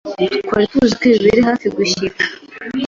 Twari 0.45 0.65
tubizi 0.71 0.95
ko 0.99 1.03
ibi 1.09 1.17
biri 1.23 1.41
hafi 1.47 1.67
gushyika 1.75 2.21